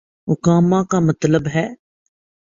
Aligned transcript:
اقامہ 0.27 0.79
کا 0.89 0.99
مطلب 0.99 1.43
ہے۔ 1.55 1.67